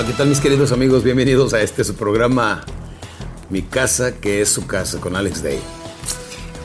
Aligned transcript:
Hola, 0.00 0.08
¿qué 0.08 0.16
tal 0.16 0.28
mis 0.28 0.40
queridos 0.40 0.72
amigos? 0.72 1.04
Bienvenidos 1.04 1.52
a 1.52 1.60
este 1.60 1.84
su 1.84 1.94
programa 1.94 2.64
Mi 3.50 3.60
casa 3.60 4.12
que 4.12 4.40
es 4.40 4.48
su 4.48 4.66
casa 4.66 4.98
con 4.98 5.14
Alex 5.14 5.42
Day. 5.42 5.58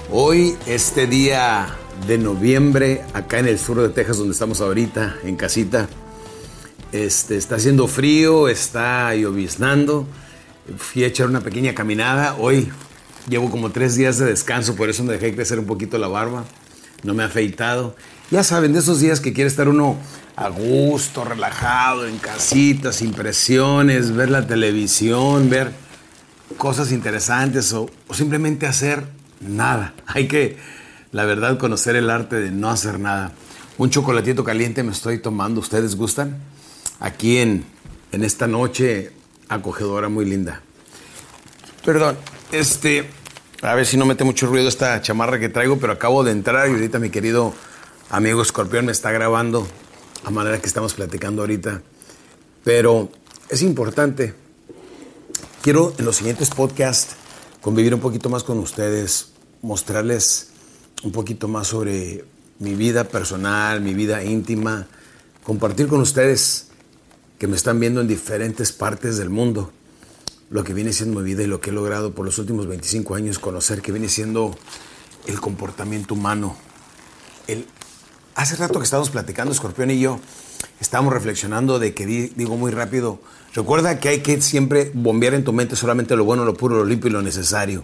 Hoy, 0.09 0.55
este 0.67 1.05
día 1.05 1.75
de 2.07 2.17
noviembre, 2.17 3.03
acá 3.13 3.39
en 3.39 3.49
el 3.49 3.59
sur 3.59 3.81
de 3.81 3.89
Texas, 3.89 4.19
donde 4.19 4.31
estamos 4.31 4.61
ahorita, 4.61 5.17
en 5.25 5.35
casita, 5.35 5.89
este, 6.93 7.35
está 7.35 7.57
haciendo 7.57 7.89
frío, 7.89 8.47
está 8.47 9.13
lloviznando. 9.13 10.07
Fui 10.77 11.03
a 11.03 11.07
echar 11.07 11.27
una 11.27 11.41
pequeña 11.41 11.75
caminada. 11.75 12.37
Hoy 12.39 12.71
llevo 13.27 13.51
como 13.51 13.69
tres 13.71 13.97
días 13.97 14.17
de 14.17 14.27
descanso, 14.27 14.77
por 14.77 14.89
eso 14.89 15.03
me 15.03 15.11
dejé 15.11 15.35
crecer 15.35 15.59
un 15.59 15.65
poquito 15.65 15.97
la 15.97 16.07
barba. 16.07 16.45
No 17.03 17.13
me 17.13 17.23
he 17.23 17.25
afeitado. 17.25 17.97
Ya 18.31 18.45
saben, 18.45 18.71
de 18.71 18.79
esos 18.79 19.01
días 19.01 19.19
que 19.19 19.33
quiere 19.33 19.49
estar 19.49 19.67
uno 19.67 19.97
a 20.35 20.49
gusto, 20.49 21.23
relajado, 21.23 22.07
en 22.07 22.17
casita, 22.17 22.91
sin 22.91 23.13
presiones, 23.13 24.13
ver 24.13 24.29
la 24.29 24.45
televisión, 24.45 25.49
ver 25.49 25.71
cosas 26.57 26.91
interesantes 26.91 27.71
o, 27.73 27.89
o 28.07 28.13
simplemente 28.13 28.67
hacer 28.67 29.03
nada. 29.39 29.93
Hay 30.07 30.27
que, 30.27 30.57
la 31.11 31.25
verdad, 31.25 31.57
conocer 31.57 31.95
el 31.95 32.09
arte 32.09 32.37
de 32.37 32.51
no 32.51 32.69
hacer 32.69 32.99
nada. 32.99 33.31
Un 33.77 33.89
chocolatito 33.89 34.43
caliente 34.43 34.83
me 34.83 34.91
estoy 34.91 35.19
tomando, 35.19 35.59
¿ustedes 35.59 35.95
gustan? 35.95 36.37
Aquí 36.99 37.37
en, 37.37 37.65
en 38.11 38.23
esta 38.23 38.47
noche 38.47 39.11
acogedora 39.49 40.09
muy 40.09 40.25
linda. 40.25 40.61
Perdón, 41.83 42.17
este, 42.51 43.09
a 43.61 43.75
ver 43.75 43.85
si 43.85 43.97
no 43.97 44.05
mete 44.05 44.23
mucho 44.23 44.47
ruido 44.47 44.67
esta 44.67 45.01
chamarra 45.01 45.39
que 45.39 45.49
traigo, 45.49 45.77
pero 45.77 45.93
acabo 45.93 46.23
de 46.23 46.31
entrar 46.31 46.67
y 46.67 46.71
ahorita 46.71 46.99
mi 46.99 47.09
querido 47.09 47.53
amigo 48.09 48.41
Escorpión 48.41 48.85
me 48.85 48.91
está 48.91 49.11
grabando 49.11 49.67
a 50.25 50.31
manera 50.31 50.59
que 50.59 50.67
estamos 50.67 50.95
platicando 50.95 51.43
ahorita. 51.43 51.81
Pero 52.63 53.09
es 53.49 53.61
importante. 53.61 54.33
Quiero 55.61 55.93
en 55.97 56.05
los 56.05 56.17
siguientes 56.17 56.49
podcasts 56.49 57.15
convivir 57.61 57.93
un 57.93 58.01
poquito 58.01 58.29
más 58.29 58.43
con 58.43 58.59
ustedes, 58.59 59.29
mostrarles 59.61 60.49
un 61.03 61.11
poquito 61.11 61.47
más 61.47 61.67
sobre 61.67 62.25
mi 62.59 62.73
vida 62.73 63.03
personal, 63.05 63.81
mi 63.81 63.93
vida 63.93 64.23
íntima, 64.23 64.87
compartir 65.43 65.87
con 65.87 66.01
ustedes 66.01 66.67
que 67.37 67.47
me 67.47 67.55
están 67.55 67.79
viendo 67.79 68.01
en 68.01 68.07
diferentes 68.07 68.71
partes 68.71 69.17
del 69.17 69.29
mundo 69.29 69.71
lo 70.49 70.63
que 70.63 70.73
viene 70.73 70.93
siendo 70.93 71.19
mi 71.19 71.25
vida 71.25 71.43
y 71.43 71.47
lo 71.47 71.59
que 71.59 71.71
he 71.71 71.73
logrado 71.73 72.13
por 72.13 72.25
los 72.25 72.37
últimos 72.37 72.67
25 72.67 73.15
años 73.15 73.39
conocer 73.39 73.81
que 73.81 73.91
viene 73.91 74.09
siendo 74.09 74.55
el 75.27 75.39
comportamiento 75.41 76.13
humano. 76.13 76.55
El, 77.47 77.65
hace 78.35 78.55
rato 78.57 78.79
que 78.79 78.83
estábamos 78.85 79.09
platicando, 79.09 79.51
Escorpión 79.51 79.89
y 79.91 79.99
yo, 79.99 80.19
estábamos 80.79 81.13
reflexionando 81.13 81.79
de 81.79 81.93
que 81.93 82.05
di- 82.05 82.27
digo 82.35 82.57
muy 82.57 82.71
rápido, 82.71 83.19
recuerda 83.53 83.99
que 83.99 84.09
hay 84.09 84.19
que 84.21 84.41
siempre 84.41 84.91
bombear 84.93 85.33
en 85.33 85.43
tu 85.43 85.53
mente 85.53 85.75
solamente 85.75 86.15
lo 86.15 86.25
bueno, 86.25 86.45
lo 86.45 86.53
puro, 86.53 86.77
lo 86.77 86.85
limpio 86.85 87.09
y 87.09 87.13
lo 87.13 87.21
necesario. 87.21 87.83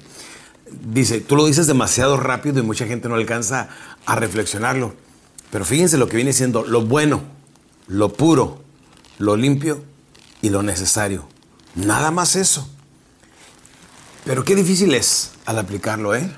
Dice, 0.70 1.20
tú 1.20 1.36
lo 1.36 1.46
dices 1.46 1.68
demasiado 1.68 2.18
rápido 2.18 2.60
y 2.60 2.64
mucha 2.64 2.86
gente 2.86 3.10
no 3.10 3.16
alcanza 3.16 3.70
a 4.06 4.16
reflexionarlo. 4.16 4.94
Pero 5.52 5.66
fíjense 5.66 5.98
lo 5.98 6.08
que 6.08 6.16
viene 6.16 6.32
siendo 6.32 6.64
lo 6.64 6.82
bueno, 6.86 7.22
lo 7.88 8.14
puro, 8.14 8.62
lo 9.18 9.36
limpio 9.36 9.84
y 10.42 10.50
lo 10.50 10.64
necesario. 10.64 11.28
Nada 11.76 12.12
más 12.12 12.38
eso. 12.38 12.70
Pero 14.24 14.46
qué 14.46 14.56
difícil 14.56 14.94
es 14.94 15.32
al 15.46 15.60
aplicarlo, 15.60 16.16
¿eh? 16.16 16.32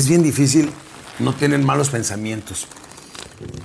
Es 0.00 0.08
bien 0.08 0.22
difícil 0.22 0.70
no 1.18 1.34
tener 1.34 1.60
malos 1.60 1.90
pensamientos. 1.90 2.66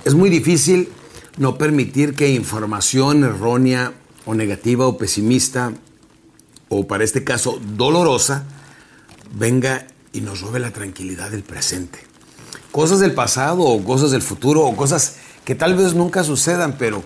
Es 0.04 0.12
muy 0.12 0.28
difícil 0.28 0.90
no 1.38 1.56
permitir 1.56 2.14
que 2.14 2.28
información 2.28 3.24
errónea 3.24 3.94
o 4.26 4.34
negativa 4.34 4.86
o 4.86 4.98
pesimista 4.98 5.72
o 6.68 6.86
para 6.86 7.04
este 7.04 7.24
caso 7.24 7.58
dolorosa 7.78 8.44
venga 9.32 9.86
y 10.12 10.20
nos 10.20 10.42
robe 10.42 10.60
la 10.60 10.72
tranquilidad 10.72 11.30
del 11.30 11.42
presente. 11.42 12.00
Cosas 12.70 13.00
del 13.00 13.14
pasado 13.14 13.62
o 13.62 13.82
cosas 13.82 14.10
del 14.10 14.20
futuro 14.20 14.66
o 14.66 14.76
cosas 14.76 15.16
que 15.42 15.54
tal 15.54 15.74
vez 15.74 15.94
nunca 15.94 16.22
sucedan, 16.22 16.76
pero 16.78 17.02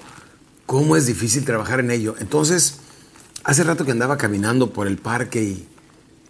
cómo 0.66 0.96
es 0.96 1.06
difícil 1.06 1.44
trabajar 1.44 1.78
en 1.78 1.92
ello. 1.92 2.16
Entonces, 2.18 2.78
hace 3.44 3.62
rato 3.62 3.84
que 3.84 3.92
andaba 3.92 4.16
caminando 4.16 4.72
por 4.72 4.88
el 4.88 4.96
parque 4.96 5.40
y, 5.40 5.68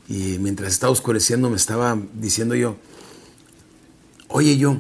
y 0.06 0.37
mientras 0.39 0.71
estaba 0.71 0.93
oscureciendo 0.93 1.49
me 1.49 1.56
estaba 1.56 1.97
diciendo 2.12 2.55
yo, 2.55 2.77
oye 4.31 4.57
yo, 4.57 4.79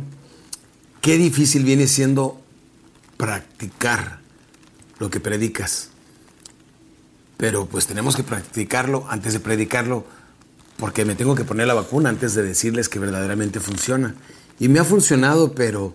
qué 1.00 1.18
difícil 1.18 1.64
viene 1.64 1.86
siendo 1.86 2.40
practicar 3.16 4.20
lo 4.98 5.10
que 5.10 5.20
predicas. 5.20 5.90
Pero 7.36 7.66
pues 7.66 7.86
tenemos 7.86 8.16
que 8.16 8.22
practicarlo 8.22 9.06
antes 9.08 9.32
de 9.32 9.40
predicarlo 9.40 10.04
porque 10.76 11.04
me 11.04 11.14
tengo 11.14 11.34
que 11.34 11.44
poner 11.44 11.66
la 11.66 11.74
vacuna 11.74 12.08
antes 12.08 12.34
de 12.34 12.42
decirles 12.42 12.88
que 12.88 12.98
verdaderamente 12.98 13.60
funciona. 13.60 14.14
Y 14.58 14.68
me 14.68 14.78
ha 14.78 14.84
funcionado, 14.84 15.54
pero 15.54 15.94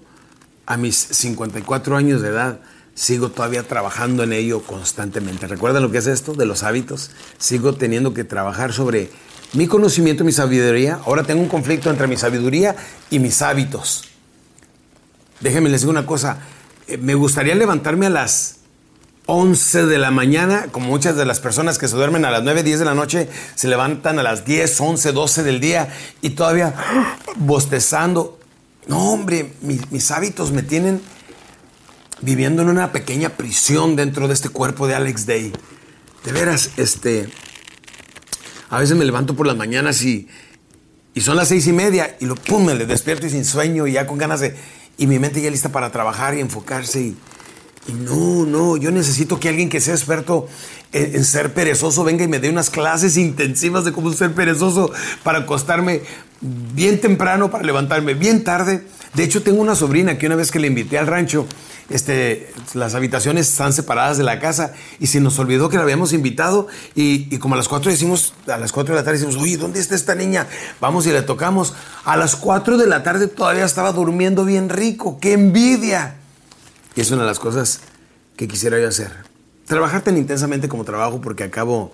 a 0.66 0.78
mis 0.78 0.96
54 0.96 1.98
años 1.98 2.22
de 2.22 2.30
edad 2.30 2.60
sigo 2.94 3.30
todavía 3.30 3.64
trabajando 3.64 4.24
en 4.24 4.34
ello 4.34 4.62
constantemente. 4.64 5.48
¿Recuerdan 5.48 5.84
lo 5.84 5.92
que 5.92 6.00
es 6.00 6.08
esto 6.08 6.34
de 6.34 6.46
los 6.46 6.64
hábitos? 6.64 7.12
Sigo 7.38 7.74
teniendo 7.74 8.14
que 8.14 8.24
trabajar 8.24 8.74
sobre 8.74 9.10
mi 9.54 9.68
conocimiento, 9.68 10.24
mi 10.24 10.32
sabiduría. 10.32 11.00
Ahora 11.06 11.24
tengo 11.24 11.42
un 11.42 11.50
conflicto 11.50 11.90
entre 11.90 12.08
mi 12.08 12.18
sabiduría 12.18 12.76
y 13.10 13.20
mis 13.20 13.42
hábitos. 13.42 14.06
Déjenme 15.40 15.70
les 15.70 15.82
digo 15.82 15.92
una 15.92 16.06
cosa. 16.06 16.40
Eh, 16.88 16.98
Me 16.98 17.16
gustaría 17.16 17.56
levantarme 17.56 18.08
a 18.08 18.10
las 18.10 18.58
11 19.28 19.88
de 19.88 19.98
la 19.98 20.12
mañana, 20.12 20.68
como 20.72 20.88
muchas 20.88 21.16
de 21.16 21.26
las 21.26 21.40
personas 21.40 21.78
que 21.78 21.88
se 21.88 21.96
duermen 21.96 22.26
a 22.26 22.32
las 22.32 22.44
9, 22.44 22.64
10 22.64 22.80
de 22.80 22.86
la 22.86 22.94
noche, 22.94 23.28
se 23.56 23.68
levantan 23.68 24.20
a 24.20 24.24
las 24.24 24.46
10, 24.46 24.80
11, 24.80 25.12
12 25.14 25.44
del 25.44 25.60
día 25.60 25.90
y 26.22 26.32
todavía 26.32 26.76
bostezando. 27.38 28.40
No, 28.88 29.12
hombre, 29.12 29.54
mis, 29.62 29.92
mis 29.92 30.12
hábitos 30.12 30.52
me 30.52 30.62
tienen 30.62 31.02
viviendo 32.22 32.62
en 32.62 32.70
una 32.70 32.92
pequeña 32.92 33.30
prisión 33.30 33.96
dentro 33.96 34.28
de 34.28 34.36
este 34.36 34.50
cuerpo 34.50 34.88
de 34.88 34.96
Alex 34.96 35.26
Day. 35.26 35.52
De 36.24 36.32
veras, 36.32 36.72
este, 36.78 37.30
a 38.76 38.80
veces 38.80 38.98
me 38.98 39.06
levanto 39.06 39.38
por 39.38 39.48
las 39.48 39.56
mañanas 39.56 40.02
y, 40.02 40.28
y 41.14 41.22
son 41.22 41.38
las 41.38 41.48
seis 41.48 41.66
y 41.66 41.72
media 41.72 42.18
y 42.20 42.26
lo 42.26 42.36
pum, 42.36 42.66
me 42.66 42.76
despierto 42.76 43.26
y 43.26 43.30
sin 43.30 43.46
sueño 43.46 43.88
y 43.88 43.94
ya 43.94 44.06
con 44.06 44.18
ganas 44.18 44.42
de, 44.42 44.54
y 44.98 45.08
mi 45.08 45.18
mente 45.18 45.42
ya 45.42 45.50
lista 45.50 45.70
para 45.70 45.94
trabajar 45.94 46.36
y 46.36 46.42
enfocarse 46.42 47.00
y, 47.00 47.16
no, 47.88 48.46
no, 48.46 48.76
yo 48.76 48.92
necesito 48.92 49.40
que 49.40 49.48
alguien 49.48 49.70
que 49.70 49.80
sea 49.80 49.94
experto 49.94 50.50
en, 50.92 51.24
ser 51.24 51.54
perezoso 51.54 52.04
venga 52.04 52.26
y 52.26 52.28
me 52.28 52.40
dé 52.40 52.50
unas 52.50 52.70
clases 52.70 53.16
intensivas 53.16 53.86
de 53.86 53.94
cómo 53.94 54.12
ser 54.12 54.34
perezoso 54.34 54.92
para 55.24 55.40
acostarme 55.40 56.02
bien 56.42 57.00
temprano, 57.00 57.52
para 57.52 57.64
levantarme 57.64 58.14
bien 58.14 58.44
tarde. 58.44 58.84
De 59.14 59.24
hecho, 59.24 59.42
tengo 59.42 59.62
una 59.62 59.76
sobrina 59.76 60.18
que 60.18 60.26
una 60.26 60.36
vez 60.36 60.52
que 60.52 60.60
le 60.60 60.68
invité 60.68 60.98
al 60.98 61.08
rancho, 61.08 61.48
este, 61.90 62.52
las 62.74 62.96
habitaciones 62.96 63.48
están 63.48 63.72
separadas 63.72 64.18
de 64.18 64.24
la 64.24 64.40
casa 64.40 64.74
y 65.00 65.08
se 65.08 65.20
nos 65.20 65.38
olvidó 65.38 65.70
que 65.70 65.78
la 65.78 65.84
habíamos 65.84 66.14
invitado 66.14 66.68
y, 66.96 67.38
como 67.38 67.54
a 67.54 67.58
las 67.58 67.68
4 67.68 67.92
decimos, 67.92 68.34
a 68.48 68.58
las 68.58 68.72
4 68.72 68.96
de 68.96 69.02
la 69.02 69.06
tarde 69.06 69.20
decimos, 69.20 69.42
oye, 69.42 69.58
¿dónde 69.58 69.80
está 69.80 69.94
esta 69.94 70.16
niña? 70.16 70.48
Vamos 70.82 71.06
y 71.06 71.12
le 71.12 71.22
tocamos. 71.22 71.74
A 72.04 72.18
las 72.18 72.36
4 72.36 72.78
de 72.78 72.88
la 72.88 73.04
tarde 73.04 73.28
todavía 73.28 73.66
estaba 73.66 73.92
durmiendo 73.92 74.46
bien 74.46 74.70
rico, 74.70 75.20
qué 75.20 75.34
envidia. 75.34 76.16
Y 76.96 77.02
es 77.02 77.12
una 77.12 77.22
de 77.22 77.28
las 77.28 77.40
cosas 77.40 77.82
que 78.36 78.48
quisiera 78.48 78.80
yo 78.80 78.88
hacer. 78.88 79.12
Trabajar 79.68 80.02
tan 80.02 80.18
intensamente 80.18 80.68
como 80.68 80.86
trabajo 80.86 81.22
porque 81.22 81.44
acabo 81.44 81.94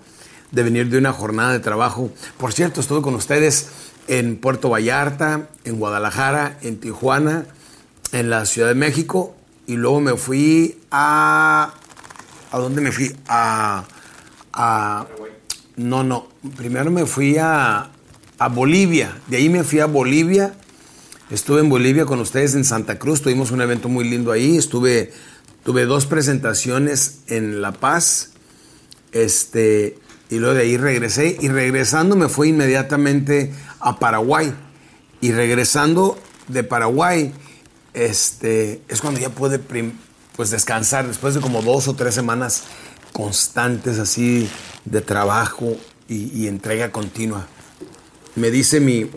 de 0.51 0.63
venir 0.63 0.89
de 0.89 0.97
una 0.97 1.11
jornada 1.11 1.51
de 1.51 1.59
trabajo. 1.59 2.11
Por 2.37 2.53
cierto, 2.53 2.79
estuve 2.79 3.01
con 3.01 3.15
ustedes 3.15 3.67
en 4.07 4.37
Puerto 4.37 4.69
Vallarta, 4.69 5.49
en 5.63 5.79
Guadalajara, 5.79 6.57
en 6.61 6.79
Tijuana, 6.79 7.45
en 8.11 8.29
la 8.29 8.45
Ciudad 8.45 8.67
de 8.67 8.75
México 8.75 9.35
y 9.67 9.75
luego 9.75 10.01
me 10.01 10.15
fui 10.15 10.79
a... 10.91 11.73
¿A 12.51 12.57
dónde 12.57 12.81
me 12.81 12.91
fui? 12.91 13.15
A... 13.27 13.85
a 14.53 15.07
no, 15.77 16.03
no. 16.03 16.27
Primero 16.57 16.91
me 16.91 17.05
fui 17.05 17.37
a, 17.37 17.89
a 18.37 18.47
Bolivia. 18.49 19.17
De 19.27 19.37
ahí 19.37 19.49
me 19.49 19.63
fui 19.63 19.79
a 19.79 19.85
Bolivia 19.85 20.53
Estuve 21.31 21.61
en 21.61 21.69
Bolivia 21.69 22.05
con 22.05 22.19
ustedes 22.19 22.55
en 22.55 22.65
Santa 22.65 22.99
Cruz, 22.99 23.21
tuvimos 23.21 23.51
un 23.51 23.61
evento 23.61 23.87
muy 23.87 24.03
lindo 24.03 24.33
ahí. 24.33 24.57
Estuve, 24.57 25.13
tuve 25.63 25.85
dos 25.85 26.05
presentaciones 26.05 27.21
en 27.27 27.61
La 27.61 27.71
Paz. 27.71 28.31
Este, 29.13 29.97
y 30.29 30.39
luego 30.39 30.55
de 30.55 30.63
ahí 30.63 30.75
regresé. 30.75 31.37
Y 31.39 31.47
regresando 31.47 32.17
me 32.17 32.27
fui 32.27 32.49
inmediatamente 32.49 33.53
a 33.79 33.97
Paraguay. 33.97 34.53
Y 35.21 35.31
regresando 35.31 36.19
de 36.49 36.65
Paraguay, 36.65 37.33
este, 37.93 38.81
es 38.87 39.01
cuando 39.01 39.19
ya 39.19 39.29
pude 39.29 39.59
pues 40.35 40.49
descansar 40.49 41.07
después 41.07 41.33
de 41.33 41.41
como 41.41 41.61
dos 41.61 41.87
o 41.87 41.95
tres 41.95 42.15
semanas 42.15 42.63
constantes 43.13 43.99
así 43.99 44.49
de 44.85 45.01
trabajo 45.01 45.75
y, 46.07 46.31
y 46.37 46.47
entrega 46.47 46.91
continua. 46.91 47.47
Me 48.35 48.49
dice 48.49 48.79
mi, 48.79 49.09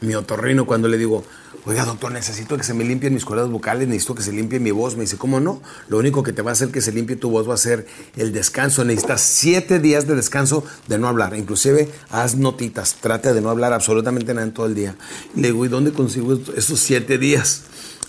mi 0.00 0.14
otorrino 0.14 0.66
cuando 0.66 0.88
le 0.88 0.98
digo, 0.98 1.24
Oiga, 1.68 1.84
doctor, 1.84 2.12
necesito 2.12 2.56
que 2.56 2.62
se 2.62 2.74
me 2.74 2.84
limpien 2.84 3.12
mis 3.12 3.24
cuerdas 3.24 3.48
vocales, 3.48 3.88
necesito 3.88 4.14
que 4.14 4.22
se 4.22 4.30
limpie 4.30 4.60
mi 4.60 4.70
voz. 4.70 4.94
Me 4.94 5.00
dice, 5.00 5.16
¿cómo 5.16 5.40
no? 5.40 5.60
Lo 5.88 5.98
único 5.98 6.22
que 6.22 6.32
te 6.32 6.40
va 6.40 6.50
a 6.50 6.52
hacer 6.52 6.68
que 6.68 6.80
se 6.80 6.92
limpie 6.92 7.16
tu 7.16 7.28
voz 7.28 7.48
va 7.48 7.54
a 7.54 7.56
ser 7.56 7.88
el 8.14 8.32
descanso. 8.32 8.84
Necesitas 8.84 9.20
siete 9.20 9.80
días 9.80 10.06
de 10.06 10.14
descanso 10.14 10.64
de 10.86 10.96
no 10.96 11.08
hablar. 11.08 11.36
Inclusive, 11.36 11.90
haz 12.10 12.36
notitas. 12.36 12.94
Trata 13.00 13.32
de 13.32 13.40
no 13.40 13.50
hablar 13.50 13.72
absolutamente 13.72 14.32
nada 14.32 14.46
en 14.46 14.54
todo 14.54 14.66
el 14.66 14.76
día. 14.76 14.94
Le 15.34 15.48
digo, 15.48 15.64
¿y 15.64 15.68
dónde 15.68 15.92
consigo 15.92 16.38
esos 16.56 16.78
siete 16.78 17.18
días? 17.18 17.64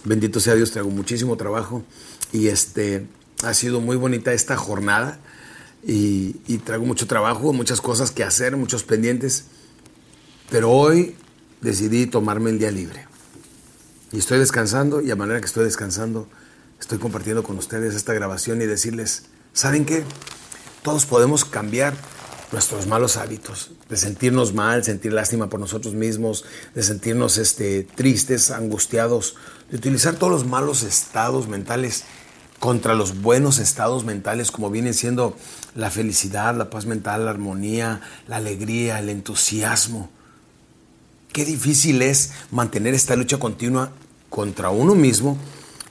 Bendito 0.07 0.39
sea 0.39 0.56
Dios, 0.56 0.71
traigo 0.71 0.89
muchísimo 0.89 1.36
trabajo. 1.36 1.83
Y 2.31 2.48
este, 2.48 3.06
ha 3.44 3.54
sido 3.54 3.81
muy 3.81 3.98
bonita 3.98 4.31
esta 4.31 4.56
jornada. 4.56 5.19
Y, 5.86 6.38
y 6.48 6.59
traigo 6.59 6.86
mucho 6.86 7.07
trabajo, 7.07 7.51
muchas 7.51 7.81
cosas 7.81 8.12
que 8.12 8.24
hacer, 8.24 8.56
muchos 8.56 8.83
pendientes. 8.83 9.45
Pero 10.50 10.71
hoy 10.71 11.15
decidí 11.59 12.06
tomarme 12.06 12.51
el 12.51 12.59
día 12.59 12.71
libre. 12.71 13.06
Y 14.13 14.19
estoy 14.19 14.39
descansando 14.39 15.01
y 15.01 15.12
a 15.12 15.18
manera 15.18 15.42
que 15.42 15.45
estoy 15.45 15.65
descansando, 15.65 16.30
estoy 16.80 17.00
compartiendo 17.00 17.44
con 17.44 17.57
ustedes 17.57 17.94
esta 17.94 18.13
grabación 18.13 18.62
y 18.62 18.65
decirles, 18.65 19.24
¿saben 19.51 19.83
qué? 19.83 20.06
Todos 20.83 21.06
podemos 21.06 21.44
cambiar 21.44 21.95
nuestros 22.52 22.88
malos 22.88 23.18
hábitos, 23.18 23.72
de 23.90 23.98
sentirnos 23.98 24.54
mal, 24.54 24.84
sentir 24.84 25.14
lástima 25.14 25.50
por 25.50 25.60
nosotros 25.60 25.94
mismos, 25.94 26.46
de 26.74 26.84
sentirnos 26.84 27.38
este, 27.38 27.84
tristes, 27.84 28.52
angustiados, 28.52 29.36
de 29.70 29.78
utilizar 29.78 30.16
todos 30.16 30.32
los 30.32 30.46
malos 30.46 30.84
estados 30.84 31.48
mentales 31.48 32.06
contra 32.60 32.96
los 32.96 33.22
buenos 33.22 33.60
estados 33.60 34.04
mentales 34.04 34.52
como 34.52 34.70
vienen 34.70 34.94
siendo 34.94 35.38
la 35.76 35.92
felicidad, 35.92 36.56
la 36.56 36.70
paz 36.70 36.86
mental, 36.86 37.26
la 37.26 37.32
armonía, 37.32 38.02
la 38.28 38.38
alegría, 38.38 39.00
el 39.00 39.10
entusiasmo. 39.10 40.10
Qué 41.34 41.46
difícil 41.46 42.02
es 42.02 42.32
mantener 42.50 42.94
esta 42.94 43.16
lucha 43.16 43.38
continua 43.38 43.92
contra 44.30 44.70
uno 44.70 44.96
mismo 44.96 45.38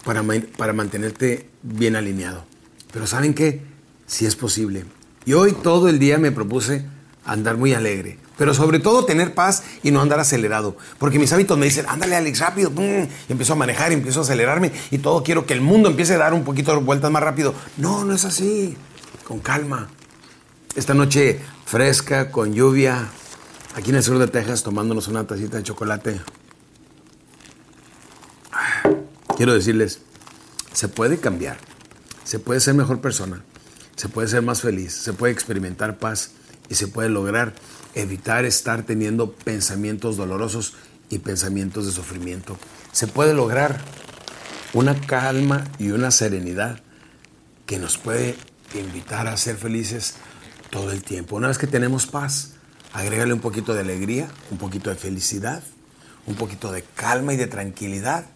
para, 0.05 0.25
para 0.57 0.73
mantenerte 0.73 1.49
bien 1.63 1.95
alineado. 1.95 2.45
Pero 2.93 3.07
¿saben 3.07 3.35
qué? 3.35 3.63
Sí 4.07 4.27
es 4.27 4.35
posible. 4.35 4.85
Y 5.27 5.35
hoy 5.35 5.53
todo 5.53 5.89
el 5.91 5.99
día 5.99 6.17
me 6.17 6.33
propuse 6.33 6.87
andar 7.25 7.59
muy 7.59 7.75
alegre. 7.75 8.19
Pero 8.39 8.55
sobre 8.55 8.79
todo 8.79 9.05
tener 9.05 9.35
paz 9.35 9.65
y 9.83 9.91
no 9.91 10.01
andar 10.01 10.21
acelerado. 10.21 10.77
Porque 10.99 11.19
mis 11.19 11.33
hábitos 11.33 11.59
me 11.59 11.67
dicen, 11.67 11.85
ándale 11.89 12.17
Alex, 12.17 12.39
rápido. 12.39 12.73
Y 12.79 13.33
empiezo 13.33 13.53
a 13.53 13.57
manejar 13.57 13.93
empiezo 13.93 14.21
a 14.21 14.23
acelerarme. 14.23 14.73
Y 14.91 14.99
todo 14.99 15.23
quiero 15.23 15.45
que 15.45 15.53
el 15.53 15.61
mundo 15.61 15.91
empiece 15.91 16.15
a 16.15 16.19
dar 16.19 16.33
un 16.33 16.45
poquito 16.45 16.73
de 16.73 16.79
vueltas 16.79 17.11
más 17.11 17.23
rápido. 17.23 17.55
No, 17.77 18.05
no 18.05 18.15
es 18.15 18.25
así. 18.25 18.77
Con 19.27 19.41
calma. 19.41 19.89
Esta 20.77 20.95
noche 20.95 21.41
fresca, 21.65 22.31
con 22.31 22.53
lluvia, 22.55 23.09
aquí 23.75 23.91
en 23.91 23.97
el 23.97 24.03
sur 24.03 24.19
de 24.19 24.29
Texas 24.29 24.63
tomándonos 24.63 25.09
una 25.09 25.27
tacita 25.27 25.57
de 25.57 25.63
chocolate. 25.63 26.21
Quiero 29.37 29.53
decirles, 29.53 30.01
se 30.73 30.89
puede 30.89 31.19
cambiar, 31.19 31.59
se 32.25 32.39
puede 32.39 32.61
ser 32.61 32.75
mejor 32.75 33.01
persona, 33.01 33.45
se 33.97 34.09
puede 34.09 34.29
ser 34.29 34.43
más 34.43 34.61
feliz, 34.61 34.93
se 34.93 35.13
puede 35.13 35.33
experimentar 35.33 35.99
paz 35.99 36.31
y 36.69 36.75
se 36.75 36.89
puede 36.89 37.09
lograr 37.09 37.55
evitar 37.95 38.45
estar 38.45 38.83
teniendo 38.83 39.33
pensamientos 39.33 40.17
dolorosos 40.17 40.75
y 41.09 41.19
pensamientos 41.19 41.87
de 41.87 41.93
sufrimiento. 41.93 42.59
Se 42.93 43.07
puede 43.07 43.35
lograr 43.35 43.81
una 44.75 45.01
calma 45.01 45.65
y 45.79 45.91
una 45.91 46.11
serenidad 46.11 46.81
que 47.65 47.79
nos 47.79 47.97
puede 47.97 48.37
invitar 48.75 49.27
a 49.27 49.37
ser 49.37 49.57
felices 49.57 50.15
todo 50.71 50.93
el 50.93 51.03
tiempo. 51.03 51.37
Una 51.37 51.49
vez 51.49 51.59
que 51.59 51.67
tenemos 51.67 52.07
paz, 52.07 52.53
agrégale 52.93 53.33
un 53.33 53.41
poquito 53.41 53.73
de 53.75 53.81
alegría, 53.81 54.29
un 54.51 54.59
poquito 54.59 54.91
de 54.91 54.97
felicidad, 54.97 55.63
un 56.27 56.35
poquito 56.35 56.73
de 56.73 56.83
calma 56.83 57.33
y 57.33 57.37
de 57.37 57.47
tranquilidad 57.47 58.27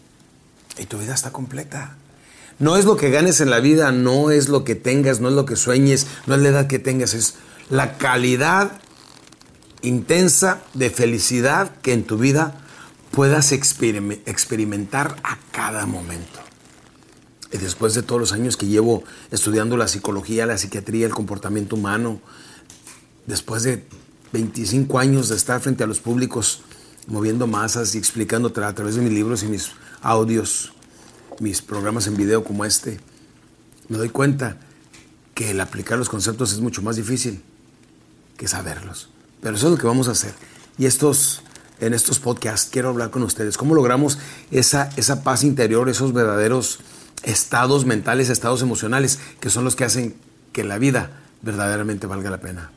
y 0.78 0.86
tu 0.86 0.98
vida 0.98 1.14
está 1.14 1.32
completa. 1.32 1.96
No 2.60 2.76
es 2.76 2.84
lo 2.84 2.96
que 2.96 3.10
ganes 3.10 3.40
en 3.40 3.50
la 3.50 3.58
vida, 3.60 3.90
no 3.90 4.30
es 4.30 4.48
lo 4.48 4.64
que 4.64 4.74
tengas, 4.74 5.20
no 5.20 5.28
es 5.28 5.34
lo 5.34 5.46
que 5.46 5.56
sueñes, 5.56 6.06
no 6.26 6.34
es 6.34 6.42
la 6.42 6.50
edad 6.50 6.66
que 6.66 6.78
tengas, 6.78 7.14
es 7.14 7.36
la 7.70 7.96
calidad 7.96 8.80
intensa 9.82 10.62
de 10.74 10.90
felicidad 10.90 11.72
que 11.80 11.94
en 11.94 12.04
tu 12.04 12.18
vida 12.18 12.60
puedas 13.12 13.52
experimentar 13.52 15.16
a 15.24 15.38
cada 15.52 15.86
momento. 15.86 16.38
Y 17.50 17.56
después 17.56 17.94
de 17.94 18.02
todos 18.02 18.20
los 18.20 18.32
años 18.32 18.58
que 18.58 18.66
llevo 18.66 19.04
estudiando 19.30 19.78
la 19.78 19.88
psicología, 19.88 20.44
la 20.44 20.58
psiquiatría, 20.58 21.06
el 21.06 21.14
comportamiento 21.14 21.76
humano, 21.76 22.20
después 23.26 23.62
de 23.62 23.84
25 24.32 24.98
años 24.98 25.28
de 25.28 25.36
estar 25.36 25.60
frente 25.60 25.82
a 25.82 25.86
los 25.86 25.98
públicos 25.98 26.62
moviendo 27.06 27.46
masas 27.46 27.94
y 27.94 27.98
explicando 27.98 28.52
a 28.54 28.74
través 28.74 28.94
de 28.94 29.02
mis 29.02 29.12
libros 29.12 29.42
y 29.42 29.46
mis 29.46 29.70
audios, 30.02 30.72
mis 31.40 31.62
programas 31.62 32.06
en 32.06 32.16
video 32.16 32.44
como 32.44 32.64
este, 32.64 33.00
me 33.88 33.98
doy 33.98 34.10
cuenta 34.10 34.58
que 35.34 35.50
el 35.50 35.60
aplicar 35.60 35.98
los 35.98 36.08
conceptos 36.08 36.52
es 36.52 36.60
mucho 36.60 36.82
más 36.82 36.96
difícil 36.96 37.42
que 38.36 38.46
saberlos. 38.46 39.08
Pero 39.40 39.56
eso 39.56 39.66
es 39.66 39.72
lo 39.72 39.78
que 39.78 39.86
vamos 39.86 40.06
a 40.08 40.12
hacer. 40.12 40.34
Y 40.78 40.86
estos, 40.86 41.42
en 41.80 41.94
estos 41.94 42.18
podcasts 42.18 42.68
quiero 42.70 42.90
hablar 42.90 43.10
con 43.10 43.22
ustedes. 43.22 43.56
¿Cómo 43.56 43.74
logramos 43.74 44.18
esa, 44.50 44.90
esa 44.96 45.24
paz 45.24 45.42
interior, 45.42 45.88
esos 45.88 46.12
verdaderos 46.12 46.80
estados 47.22 47.84
mentales, 47.86 48.28
estados 48.28 48.62
emocionales, 48.62 49.18
que 49.40 49.50
son 49.50 49.64
los 49.64 49.76
que 49.76 49.84
hacen 49.84 50.14
que 50.52 50.62
la 50.62 50.78
vida 50.78 51.22
verdaderamente 51.42 52.06
valga 52.06 52.30
la 52.30 52.40
pena? 52.40 52.70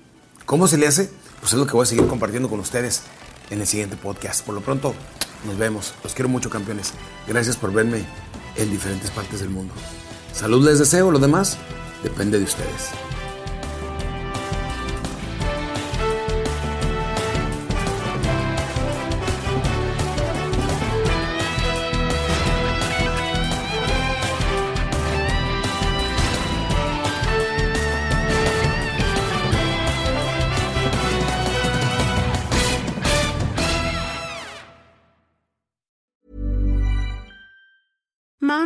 ¿Cómo 0.45 0.67
se 0.67 0.77
le 0.77 0.87
hace? 0.87 1.09
Pues 1.41 1.51
es 1.53 1.59
lo 1.59 1.67
que 1.67 1.73
voy 1.73 1.83
a 1.83 1.87
seguir 1.87 2.07
compartiendo 2.07 2.49
con 2.49 2.59
ustedes 2.59 3.01
en 3.49 3.59
el 3.59 3.67
siguiente 3.67 3.97
podcast. 3.97 4.45
Por 4.45 4.55
lo 4.55 4.61
pronto, 4.61 4.95
nos 5.45 5.57
vemos. 5.57 5.93
Los 6.03 6.13
quiero 6.13 6.29
mucho, 6.29 6.49
campeones. 6.49 6.93
Gracias 7.27 7.57
por 7.57 7.73
verme 7.73 8.05
en 8.55 8.71
diferentes 8.71 9.11
partes 9.11 9.39
del 9.39 9.49
mundo. 9.49 9.73
Salud 10.33 10.65
les 10.65 10.79
deseo, 10.79 11.11
lo 11.11 11.19
demás 11.19 11.57
depende 12.03 12.37
de 12.37 12.45
ustedes. 12.45 12.91